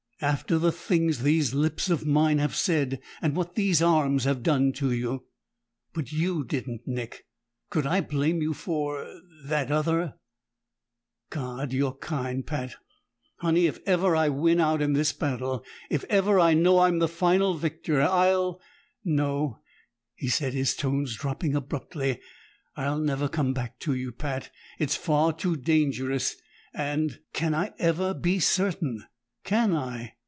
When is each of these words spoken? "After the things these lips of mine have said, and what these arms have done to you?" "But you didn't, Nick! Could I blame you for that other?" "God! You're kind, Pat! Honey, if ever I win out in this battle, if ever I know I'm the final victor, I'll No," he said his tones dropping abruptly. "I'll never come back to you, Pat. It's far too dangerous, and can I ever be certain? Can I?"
"After 0.23 0.59
the 0.59 0.71
things 0.71 1.23
these 1.23 1.55
lips 1.55 1.89
of 1.89 2.05
mine 2.05 2.37
have 2.37 2.55
said, 2.55 3.01
and 3.23 3.35
what 3.35 3.55
these 3.55 3.81
arms 3.81 4.25
have 4.25 4.43
done 4.43 4.71
to 4.73 4.91
you?" 4.91 5.25
"But 5.95 6.11
you 6.11 6.43
didn't, 6.43 6.81
Nick! 6.85 7.25
Could 7.71 7.87
I 7.87 8.01
blame 8.01 8.39
you 8.39 8.53
for 8.53 9.19
that 9.45 9.71
other?" 9.71 10.19
"God! 11.31 11.73
You're 11.73 11.95
kind, 11.95 12.45
Pat! 12.45 12.75
Honey, 13.37 13.65
if 13.65 13.79
ever 13.87 14.15
I 14.15 14.29
win 14.29 14.59
out 14.59 14.79
in 14.79 14.93
this 14.93 15.11
battle, 15.11 15.63
if 15.89 16.03
ever 16.03 16.39
I 16.39 16.53
know 16.53 16.81
I'm 16.81 16.99
the 16.99 17.07
final 17.07 17.55
victor, 17.55 17.99
I'll 17.99 18.61
No," 19.03 19.57
he 20.13 20.27
said 20.27 20.53
his 20.53 20.75
tones 20.75 21.15
dropping 21.15 21.55
abruptly. 21.55 22.19
"I'll 22.75 22.99
never 22.99 23.27
come 23.27 23.53
back 23.53 23.79
to 23.79 23.95
you, 23.95 24.11
Pat. 24.11 24.51
It's 24.77 24.95
far 24.95 25.33
too 25.33 25.57
dangerous, 25.57 26.35
and 26.75 27.21
can 27.33 27.55
I 27.55 27.73
ever 27.79 28.13
be 28.13 28.37
certain? 28.39 29.03
Can 29.43 29.73
I?" 29.73 30.13